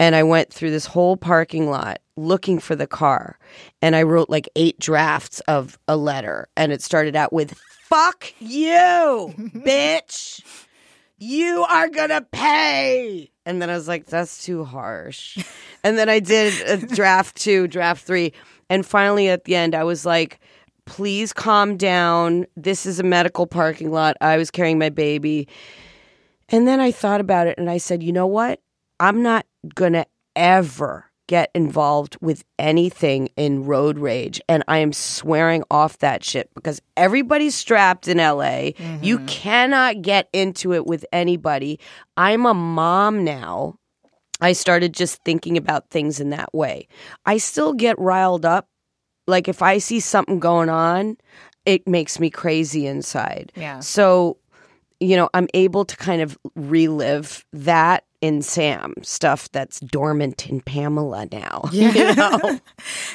[0.00, 3.38] And I went through this whole parking lot looking for the car
[3.82, 8.32] and I wrote like eight drafts of a letter and it started out with fuck
[8.38, 10.42] you, bitch.
[11.18, 13.30] You are gonna pay.
[13.44, 15.38] And then I was like, that's too harsh.
[15.88, 18.34] And then I did a draft two, draft three.
[18.68, 20.38] And finally at the end, I was like,
[20.84, 22.44] please calm down.
[22.56, 24.14] This is a medical parking lot.
[24.20, 25.48] I was carrying my baby.
[26.50, 28.60] And then I thought about it and I said, you know what?
[29.00, 30.04] I'm not gonna
[30.36, 34.42] ever get involved with anything in road rage.
[34.46, 38.72] And I am swearing off that shit because everybody's strapped in LA.
[39.00, 39.26] You mm-hmm.
[39.26, 41.80] cannot get into it with anybody.
[42.18, 43.77] I'm a mom now.
[44.40, 46.88] I started just thinking about things in that way.
[47.26, 48.68] I still get riled up.
[49.26, 51.16] Like if I see something going on,
[51.66, 53.52] it makes me crazy inside.
[53.56, 53.80] Yeah.
[53.80, 54.38] So,
[55.00, 60.60] you know, I'm able to kind of relive that in Sam stuff that's dormant in
[60.60, 61.62] Pamela now.
[61.72, 62.40] you know?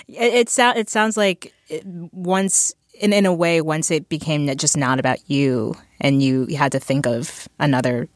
[0.07, 4.45] It, it, sou- it sounds like it- once, in, in a way, once it became
[4.57, 8.07] just not about you and you had to think of another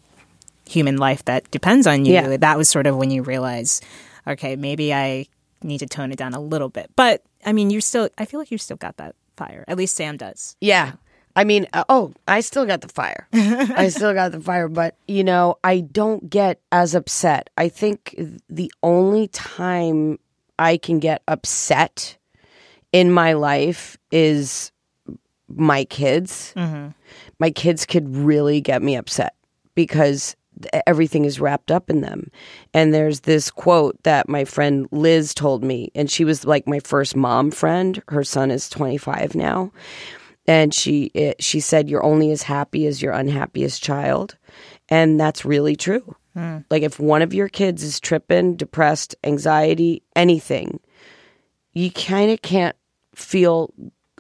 [0.68, 2.38] human life that depends on you, Yeah.
[2.38, 3.82] that was sort of when you realize,
[4.28, 5.28] okay, maybe I
[5.64, 6.92] need to tone it down a little bit.
[6.96, 9.64] But I mean, you still, I feel like you still got that fire.
[9.68, 10.56] At least Sam does.
[10.62, 10.94] Yeah.
[11.36, 13.28] I mean, uh, oh, I still got the fire.
[13.34, 17.50] I still got the fire, but you know, I don't get as upset.
[17.58, 18.16] I think
[18.50, 20.18] the only time
[20.58, 22.18] I can get upset
[22.92, 24.72] in my life is
[25.48, 26.54] my kids.
[27.40, 29.36] My kids could really get me upset
[29.76, 30.36] because
[30.86, 32.32] everything is wrapped up in them.
[32.74, 36.80] And there's this quote that my friend Liz told me, and she was like my
[36.80, 38.02] first mom friend.
[38.08, 39.72] Her son is 25 now
[40.48, 44.38] and she it, she said you're only as happy as your unhappiest child
[44.90, 46.60] and that's really true hmm.
[46.72, 50.80] like if one of your kids is tripping depressed anxiety anything
[51.74, 52.76] you kind of can't
[53.14, 53.74] feel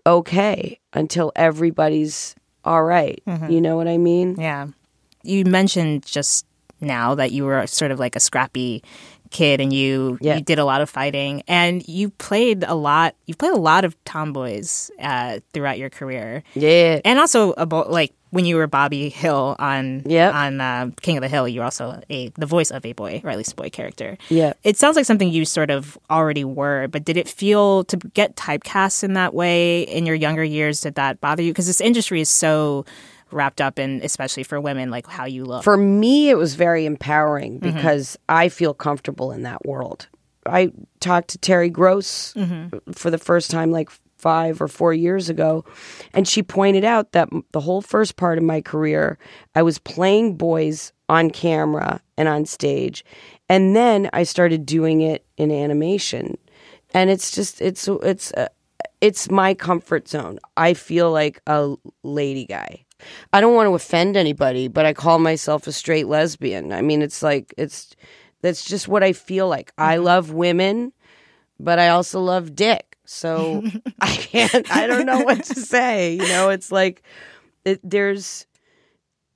[0.06, 3.22] okay until everybody's all right.
[3.26, 3.50] Mm-hmm.
[3.50, 4.68] you know what i mean Yeah.
[5.28, 6.46] You mentioned just
[6.80, 8.84] now that you were sort of like a scrappy
[9.30, 13.36] kid and you you did a lot of fighting and you played a lot you
[13.36, 16.44] played a lot of tomboys uh, throughout your career.
[16.54, 17.02] Yeah.
[17.04, 21.28] And also about like when you were Bobby Hill on on uh, King of the
[21.28, 23.70] Hill, you were also a the voice of a boy, or at least a boy
[23.70, 24.18] character.
[24.30, 24.54] Yeah.
[24.64, 28.36] It sounds like something you sort of already were, but did it feel to get
[28.36, 30.82] typecast in that way in your younger years?
[30.82, 31.52] Did that bother you?
[31.52, 32.86] Because this industry is so
[33.32, 35.64] wrapped up in, especially for women, like how you look.
[35.64, 37.74] For me, it was very empowering Mhm.
[37.76, 40.08] because I feel comfortable in that world.
[40.46, 42.82] I talked to Terry Gross Mhm.
[42.96, 45.64] for the first time like five or four years ago,
[46.14, 49.18] and she pointed out that the whole first part of my career,
[49.56, 53.06] I was playing boys on camera and on stage,
[53.48, 56.38] and then I started doing it in animation,
[56.94, 58.48] and it's just it's it's uh,
[59.02, 60.40] it's my comfort zone.
[60.58, 62.86] I feel like a lady guy.
[63.34, 66.72] I don't want to offend anybody, but I call myself a straight lesbian.
[66.72, 67.96] I mean, it's like it's
[68.42, 69.72] that's just what I feel like.
[69.78, 70.06] I mm-hmm.
[70.06, 70.94] love women,
[71.60, 72.98] but I also love dick.
[73.06, 73.64] So
[74.02, 74.70] I can't.
[74.76, 76.14] I don't know what to say.
[76.14, 77.04] You know, it's like
[77.66, 78.46] it, there's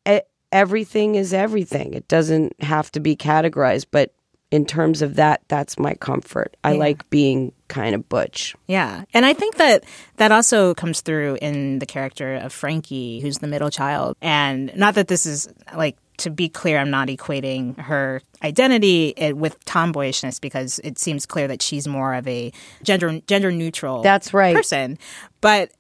[0.08, 0.20] e-
[0.52, 1.94] everything is everything.
[1.94, 4.14] It doesn't have to be categorized, but
[4.52, 6.58] in terms of that, that's my comfort.
[6.64, 6.80] I Yeah.
[6.80, 8.54] like being kind of butch.
[8.68, 9.06] Yeah.
[9.14, 9.86] And I think that
[10.18, 14.18] that also comes through in the character of Frankie, who's the middle child.
[14.22, 19.32] And not that this is like, to be clear, I'm not equating her identity eh,
[19.32, 22.52] with tomboyishness because it seems clear that she's more of a
[22.84, 24.56] gender gender neutral That's right.
[24.56, 25.00] person.
[25.40, 25.72] But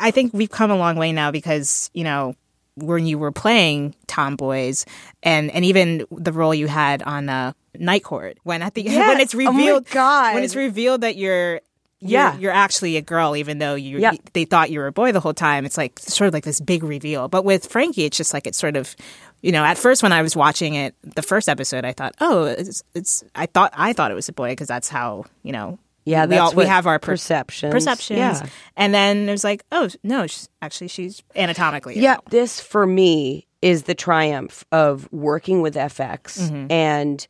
[0.00, 2.34] I think we've come a long way now because, you know,
[2.76, 4.86] when you were playing tomboys
[5.22, 9.08] and and even the role you had on uh, Night Court when at the Yeah.
[9.08, 10.34] when it's Oh revealed God.
[10.34, 11.60] when it's revealed that you're
[12.00, 12.32] Yeah.
[12.34, 14.00] you're, you're actually a girl, even though you
[14.32, 15.64] they thought you were a boy the whole time.
[15.64, 17.28] It's like sort of like this big reveal.
[17.28, 18.94] But with Frankie, it's just like it's sort of,
[19.42, 22.44] you know, at first when I was watching it, the first episode, I thought, oh,
[22.44, 25.78] it's, it's I thought I thought it was a boy because that's how you know.
[26.04, 27.70] Yeah, we all we have our per- perceptions.
[27.70, 28.46] perceptions, Yeah.
[28.78, 33.46] and then it was like, oh no, she's, actually she's anatomically, Yeah, this for me
[33.60, 36.72] is the triumph of working with FX Mhm.
[36.72, 37.26] and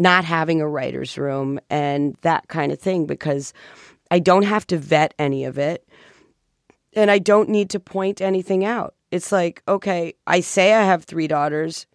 [0.00, 3.52] not having a writer's room and that kind of thing because
[4.10, 5.86] I don't have to vet any of it.
[6.96, 8.94] and I don't need to point anything out.
[9.12, 11.86] It's like, okay, I say I have three daughters,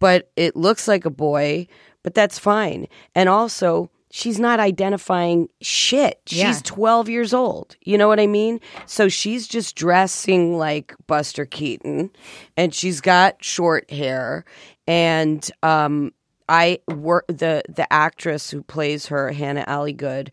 [0.00, 1.66] but it looks like a boy,
[2.02, 2.86] but that's fine.
[3.14, 6.20] And also, she's not identifying shit.
[6.26, 6.60] She's Yeah.
[6.64, 7.76] 12 years old.
[7.82, 8.60] You know what I mean?
[8.86, 12.10] So she's just dressing like Buster Keaton
[12.56, 14.44] and she's got short hair
[14.86, 16.12] and um
[16.48, 20.28] I work the the actress who plays her Hannah Alligood.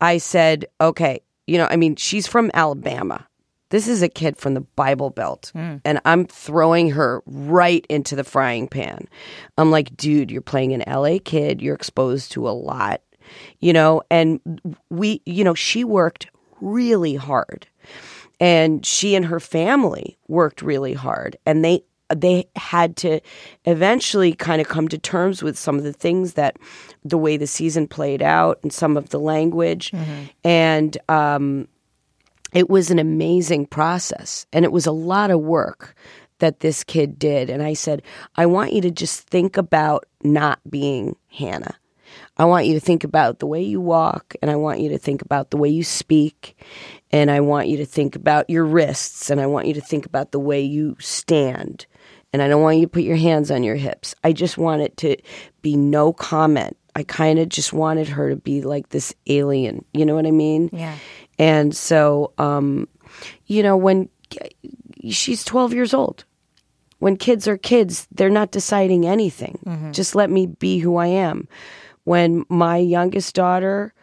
[0.00, 3.26] I said, "Okay, you know, I mean, she's from Alabama.
[3.70, 5.76] This is a kid from the Bible Belt, hmm.
[5.84, 9.08] and I'm throwing her right into the frying pan.
[9.58, 11.60] I'm like, dude, you're playing an LA kid.
[11.60, 13.02] You're exposed to a lot,
[13.58, 16.28] you know, and we, you know, she worked
[16.60, 17.66] really hard
[18.40, 21.82] and she and her family worked really hard and they
[22.14, 23.20] they had to
[23.64, 26.56] eventually kind of come to terms with some of the things that
[27.04, 29.92] the way the season played out and some of the language.
[30.44, 31.68] And um
[32.52, 35.94] it was an amazing process and it was a lot of work
[36.38, 37.50] that this kid did.
[37.50, 38.02] And i said
[38.36, 41.76] i want you to just think about not being hannah.
[42.38, 44.98] I want you to think about the way you walk, and I want you to
[44.98, 46.56] think about the way you speak,
[47.10, 50.06] and I want you to think about your wrists, and I want you to think
[50.06, 51.86] about the way you stand.
[52.36, 54.14] And I don't want you to put your hands on your hips.
[54.22, 55.16] I just want it to
[55.62, 56.76] be no comment.
[56.94, 59.86] I kind of just wanted her to be like this alien.
[59.94, 60.68] You know what I mean?
[60.70, 60.98] Yeah.
[61.38, 62.88] And so, um,
[63.46, 64.10] you know, when
[65.08, 66.26] she's 12 years old,
[66.98, 69.58] when kids are kids, they're not deciding anything.
[69.92, 71.48] Just let me be who I am.
[72.04, 73.94] When my youngest daughter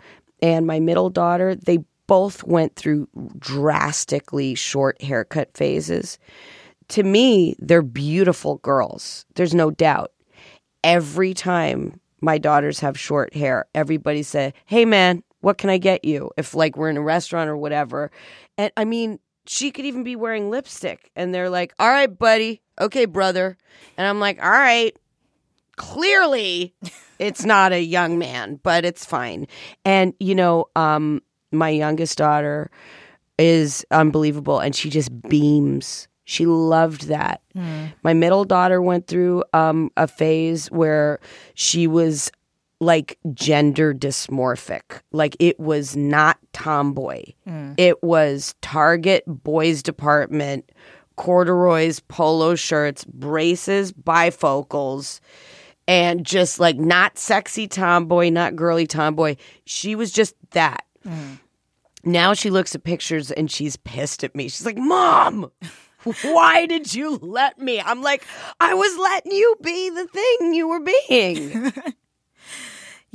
[0.41, 3.07] and my middle daughter, they both went through
[3.37, 6.17] drastically short haircut phases.
[6.89, 9.25] To me, they're beautiful girls.
[9.35, 10.11] There's no doubt.
[10.83, 16.05] Every time my daughters have short hair, everybody say, "Hey man, what can I get
[16.05, 18.11] you?" If like we're in a restaurant or whatever.
[18.57, 22.61] And I mean, she could even be wearing lipstick and they're like, "All right, buddy.
[22.79, 23.57] Okay, brother."
[23.97, 24.95] And I'm like, "All right,
[25.75, 26.73] clearly
[27.19, 29.47] it's not a young man, but it's fine.
[29.85, 31.21] And you know, um,
[31.51, 32.71] my youngest daughter
[33.37, 36.07] is unbelievable, and she just beams.
[36.25, 37.41] She loved that.
[37.53, 37.87] Hmm.
[38.03, 41.19] My middle daughter went through um, a phase where
[41.53, 42.31] she was
[42.79, 45.01] like gender dysmorphic.
[45.11, 47.23] Like it was not tomboy.
[47.45, 47.73] Hmm.
[47.77, 50.71] It was Target boys department,
[51.15, 55.19] corduroys, polo shirts, braces, bifocals,
[55.87, 59.35] and just like not sexy tomboy, not girly tomboy.
[59.65, 60.85] She was just that.
[61.03, 61.33] Hmm.
[62.05, 64.49] Now she looks at pictures and she's pissed at me.
[64.49, 65.49] She's like, Mom,
[66.23, 67.81] why did you let me?
[67.81, 68.25] I'm like,
[68.59, 71.73] I was letting you be the thing you were being.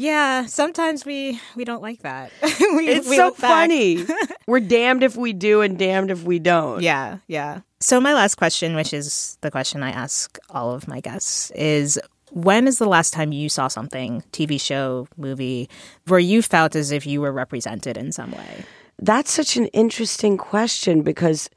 [0.01, 2.31] Yeah, sometimes we we don't like that.
[2.43, 4.07] we, It's we so funny.
[4.47, 6.83] We're damned if we do and damned if we don't.
[6.83, 7.63] Yeah, yeah.
[7.81, 11.99] So my last question, which is the question I ask all of my guests, is
[12.31, 15.69] when is the last time you saw something, TV show, movie,
[16.07, 18.65] where you felt as if you were represented in some way?
[19.01, 21.51] That's such an interesting question because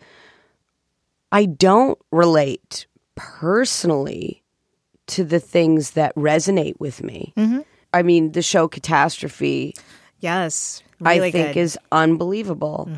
[1.31, 4.43] I don't relate personally
[5.07, 7.33] to the things that resonate with me.
[7.93, 9.73] I mean, the show Catastrophe,
[10.19, 11.45] Yes, I think good.
[11.51, 11.59] Mm-hmm.
[11.59, 12.89] is unbelievable.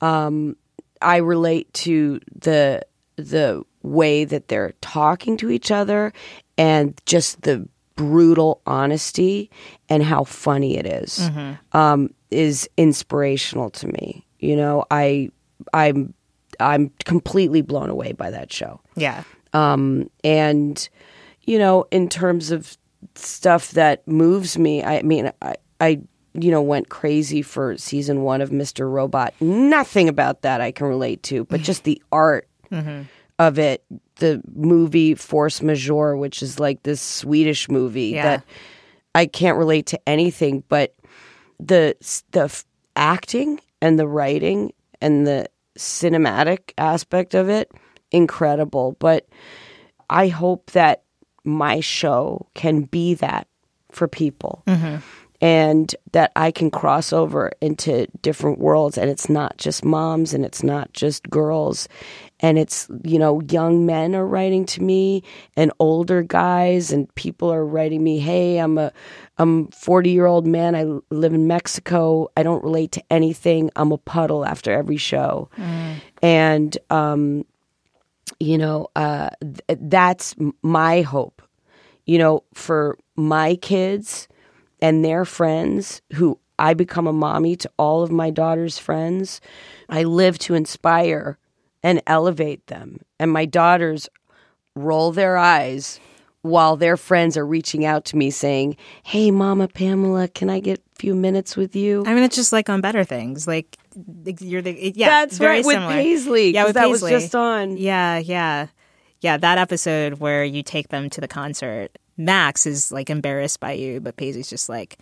[0.00, 0.56] Um,
[1.00, 2.82] I relate to the
[3.16, 6.12] the way that they're talking to each other
[6.58, 9.50] and just the brutal honesty
[9.88, 11.76] and how funny it is, Mm-hmm.
[11.76, 14.26] um, is inspirational to me.
[14.40, 15.30] You know, I
[15.72, 16.14] I'm
[16.62, 18.80] I'm completely blown away by that show.
[18.96, 19.24] yeah.
[19.54, 20.88] Um, and
[21.42, 22.78] you know, in terms of
[23.16, 26.00] stuff that moves me, I mean, I, I,
[26.34, 28.90] you know, went crazy for season one of Mr.
[28.90, 29.34] Robot.
[29.40, 32.48] Nothing about that I can relate to, but just the art
[33.38, 33.84] of it.
[34.16, 38.22] The movie Force Majeure, which is like this Swedish movie Yeah.
[38.22, 38.44] that
[39.14, 40.94] I can't relate to anything, but
[41.60, 41.94] the
[42.30, 42.64] the
[42.96, 45.48] acting and the writing and the
[45.78, 47.70] cinematic aspect of it
[48.10, 48.96] incredible.
[48.98, 49.26] But
[50.12, 51.02] i hope that
[51.44, 53.48] my show can be that
[53.90, 54.96] for people mm-hmm.
[55.40, 60.44] and that i can cross over into different worlds and it's not just moms and
[60.44, 61.88] it's not just girls
[62.42, 65.22] and it's you know young men are writing to me
[65.56, 68.92] and older guys and people are writing me hey i'm a
[69.38, 70.74] i'm 40 year old man.
[70.74, 72.28] I live in mexico.
[72.36, 73.70] I don't relate to anything.
[73.76, 75.48] I'm a puddle after every show.
[76.20, 77.44] And um
[78.38, 81.42] you know uh th- that's my hope
[82.06, 84.28] you know for my kids
[84.80, 89.40] and their friends who I become a mommy to all of my daughter's friends.
[89.88, 91.38] I live to inspire
[91.82, 92.98] and elevate them.
[93.18, 94.08] And my daughters
[94.74, 96.00] roll their eyes
[96.42, 100.78] while their friends are reaching out to me saying, Hey, Mama Pamela, can I get
[100.78, 102.02] a few minutes with you?
[102.06, 103.46] I mean, it's just like on Better Things.
[103.46, 103.76] Like,
[104.40, 105.08] you're the, it- yeah.
[105.08, 105.76] That's right, with.
[105.78, 107.10] Paisley, Yeah, with that was Paisley.
[107.20, 107.76] just on.
[107.76, 108.68] Yeah, yeah.
[109.20, 113.72] Yeah, that episode where you take them to the concert, Max is like embarrassed by
[113.72, 114.98] you, but Paisley's just like,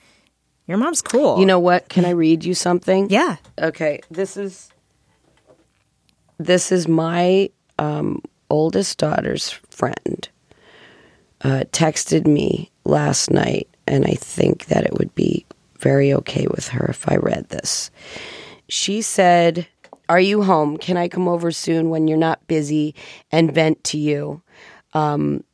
[0.67, 1.41] your mom's cool.
[1.41, 1.89] You know what?
[1.89, 3.09] Can I read you something?
[3.09, 3.37] Yeah.
[3.59, 4.01] Okay.
[4.11, 4.69] This is
[6.41, 10.29] this is my um, oldest daughter's friend.
[11.43, 15.47] Uh, texted me last night, and I think that it would be
[15.79, 17.91] very okay with her if I read this.
[18.69, 19.67] She said,
[20.09, 20.77] "Are you home?
[20.77, 22.95] Can I come over soon when you're not busy
[23.33, 24.43] and vent to you?"
[24.93, 25.45] Um,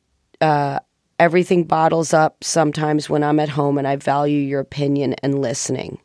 [0.41, 0.79] uh,
[1.19, 5.99] everything bottles up sometimes when I'm at home, and I value your opinion and listening.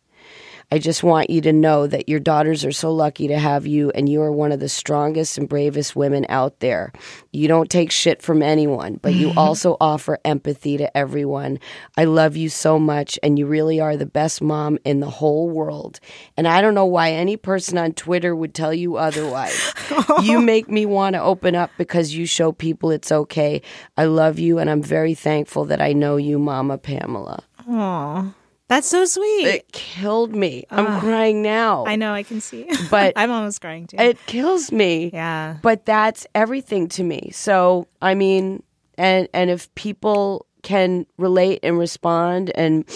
[0.72, 3.90] I just want you to know that your daughters are so lucky to have you,
[3.90, 6.94] and you are one of the strongest and bravest women out there.
[7.30, 11.58] You don't take shit from anyone, but you also offer empathy to everyone.
[11.98, 15.50] I love you so much, and you really are the best mom in the whole
[15.50, 16.00] world.
[16.38, 19.74] And I don't know why any person on Twitter would tell you otherwise.
[20.22, 23.60] you make me want to open up because you show people it's okay.
[23.98, 27.44] I love you, and I'm very thankful that I know you, Mama Pamela.
[27.68, 28.32] Aw.
[28.72, 29.46] That's so sweet.
[29.46, 30.64] It killed me.
[30.70, 31.02] I'm Ugh.
[31.02, 31.84] crying now.
[31.84, 32.70] I know, I can see.
[32.90, 33.98] But I'm almost crying too.
[33.98, 35.10] It kills me.
[35.12, 35.58] Yeah.
[35.60, 37.32] But that's everything to me.
[37.34, 38.62] So, I mean,
[38.96, 42.86] and and if people can relate and respond and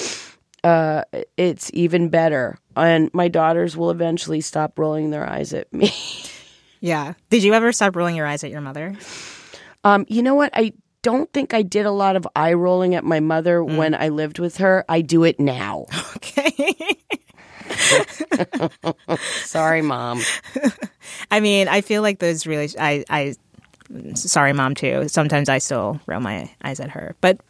[0.65, 1.03] uh
[1.37, 2.59] it's even better.
[2.75, 5.93] And my daughters will eventually stop rolling their eyes at me.
[6.81, 7.13] yeah.
[7.29, 8.97] Did you ever stop rolling your eyes at your mother?
[9.85, 10.53] Um, you know what?
[10.55, 10.73] I
[11.07, 13.77] don't think I did a lot of eye rolling at my mother mm.
[13.77, 14.85] when I lived with her.
[14.89, 15.87] I do it now.
[16.17, 16.97] Okay.
[19.19, 20.21] Sorry, mom.
[21.31, 22.69] I mean, I feel like those really.
[22.79, 23.35] I, I,
[24.15, 25.09] sorry, mom, too.
[25.09, 27.41] Sometimes I still roll my eyes at her, but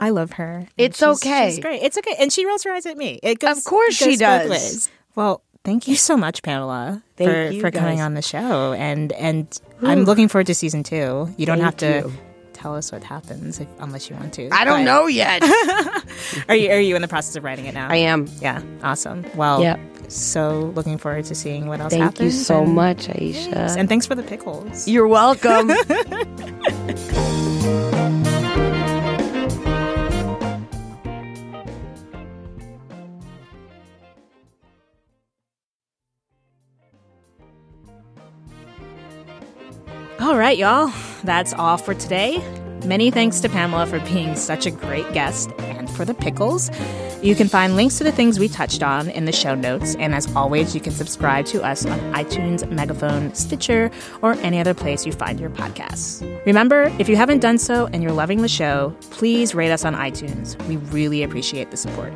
[0.00, 0.66] I love her.
[0.76, 1.50] It's she's- okay.
[1.50, 1.82] She's great.
[1.82, 3.20] It's okay, and she rolls her eyes at me.
[3.22, 3.58] It goes.
[3.58, 4.50] Of course she goes both does.
[4.50, 4.90] ways.
[5.14, 9.12] Well, thank you so much, Pamela, Thank for you, for coming on the show, and
[9.12, 11.32] and I'm looking forward to season two.
[11.36, 11.86] You don't have to.
[11.86, 12.12] you.
[12.56, 14.48] Tell us what happens if, unless you want to.
[14.50, 15.42] I don't but- know yet.
[16.48, 17.88] are you Are you in the process of writing it now?
[17.90, 18.26] I am.
[18.40, 19.26] Yeah, awesome.
[19.34, 19.78] Well, Yep.
[20.08, 22.18] so looking forward to seeing what else Thank happens.
[22.18, 23.76] Thank you so and- much, Aisha.
[23.76, 24.88] and thanks for the pickles.
[24.88, 25.70] You're welcome.
[40.18, 40.92] All right, y'all.
[41.24, 42.42] That's all for today.
[42.84, 46.70] Many thanks to Pamela for being such a great guest and for the pickles.
[47.22, 49.96] You can find links to the things we touched on in the show notes.
[49.96, 53.90] And as always, you can subscribe to us on iTunes, Megaphone, Stitcher,
[54.22, 56.22] or any other place you find your podcasts.
[56.46, 59.94] Remember, if you haven't done so and you're loving the show, please rate us on
[59.94, 60.60] iTunes.
[60.68, 62.12] We really appreciate the support.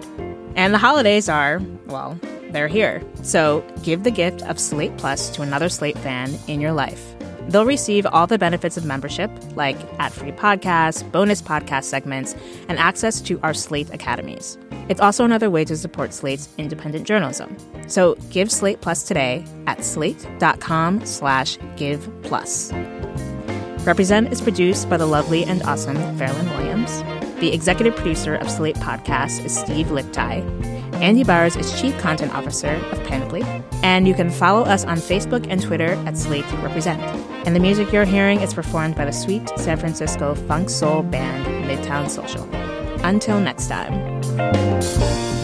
[0.54, 2.18] And the holidays are, well,
[2.50, 3.02] they're here.
[3.22, 7.16] So give the gift of Slate Plus to another Slate fan in your life.
[7.50, 12.36] They'll receive all the benefits of membership, like ad free podcasts, bonus podcast segments,
[12.68, 14.56] and access to our Slate Academies.
[14.88, 17.56] It's also another way to support Slate's independent journalism.
[17.88, 22.72] So give Slate Plus today at slate.com slash give plus.
[23.84, 27.02] Represent is produced by the lovely and awesome Veralyn Williams.
[27.40, 30.44] The executive producer of Slate Podcasts is Steve Lickteig.
[31.00, 33.42] Andy Bowers is Chief Content Officer of Panoply.
[33.82, 37.00] And you can follow us on Facebook and Twitter at Slate Represent.
[37.46, 41.46] And the music you're hearing is performed by the sweet San Francisco funk soul band
[41.66, 42.46] Midtown Social.
[43.02, 45.39] Until next time.